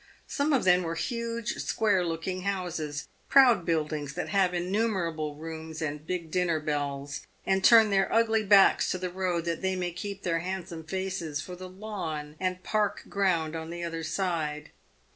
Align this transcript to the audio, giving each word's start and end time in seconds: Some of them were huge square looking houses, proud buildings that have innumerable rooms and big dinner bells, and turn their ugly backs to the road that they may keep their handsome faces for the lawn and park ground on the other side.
Some 0.25 0.51
of 0.51 0.63
them 0.63 0.81
were 0.81 0.95
huge 0.95 1.57
square 1.63 2.03
looking 2.03 2.41
houses, 2.41 3.07
proud 3.29 3.67
buildings 3.67 4.15
that 4.15 4.29
have 4.29 4.51
innumerable 4.51 5.35
rooms 5.35 5.79
and 5.79 6.03
big 6.07 6.31
dinner 6.31 6.59
bells, 6.59 7.27
and 7.45 7.63
turn 7.63 7.91
their 7.91 8.11
ugly 8.11 8.43
backs 8.43 8.89
to 8.89 8.97
the 8.97 9.11
road 9.11 9.45
that 9.45 9.61
they 9.61 9.75
may 9.75 9.91
keep 9.91 10.23
their 10.23 10.39
handsome 10.39 10.85
faces 10.85 11.39
for 11.39 11.55
the 11.55 11.69
lawn 11.69 12.35
and 12.39 12.63
park 12.63 13.03
ground 13.09 13.55
on 13.55 13.69
the 13.69 13.83
other 13.83 14.01
side. 14.01 14.71